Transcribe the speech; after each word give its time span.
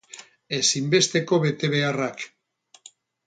Ezinbesteko 0.59 1.39
betebeharrak 1.45 2.25